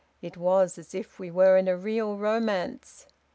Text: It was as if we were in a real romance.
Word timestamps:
It 0.19 0.35
was 0.35 0.79
as 0.79 0.95
if 0.95 1.19
we 1.19 1.29
were 1.29 1.57
in 1.57 1.67
a 1.67 1.77
real 1.77 2.17
romance. 2.17 3.05